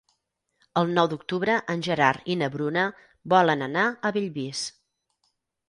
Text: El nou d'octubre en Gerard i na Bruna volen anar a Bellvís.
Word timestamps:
El 0.79 0.87
nou 0.95 1.09
d'octubre 1.11 1.57
en 1.73 1.83
Gerard 1.89 2.33
i 2.35 2.39
na 2.43 2.49
Bruna 2.57 2.87
volen 3.37 3.65
anar 3.69 3.87
a 4.11 4.15
Bellvís. 4.19 4.67